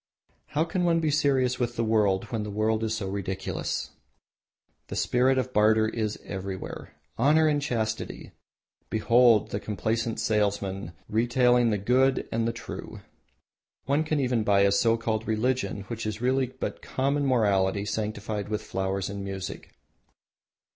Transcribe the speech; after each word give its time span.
How 0.47 0.63
can 0.63 0.83
one 0.83 0.99
be 0.99 1.11
serious 1.11 1.59
with 1.59 1.75
the 1.75 1.83
world 1.83 2.23
when 2.31 2.41
the 2.41 2.49
world 2.49 2.83
itself 2.83 2.87
is 2.87 2.97
so 2.97 3.09
ridiculous! 3.11 3.91
The 4.87 4.95
spirit 4.95 5.37
of 5.37 5.53
barter 5.53 5.87
is 5.87 6.19
everywhere. 6.25 6.95
Honour 7.19 7.45
and 7.47 7.61
Chastity! 7.61 8.31
Behold 8.89 9.51
the 9.51 9.59
complacent 9.59 10.19
salesman 10.19 10.93
retailing 11.07 11.69
the 11.69 11.77
Good 11.77 12.27
and 12.31 12.51
True. 12.55 13.01
One 13.85 14.03
can 14.03 14.19
even 14.19 14.43
buy 14.43 14.61
a 14.61 14.71
so 14.71 14.97
called 14.97 15.27
Religion, 15.27 15.81
which 15.83 16.07
is 16.07 16.19
really 16.19 16.47
but 16.47 16.81
common 16.81 17.27
morality 17.27 17.85
sanctified 17.85 18.49
with 18.49 18.63
flowers 18.63 19.07
and 19.07 19.23
music. 19.23 19.69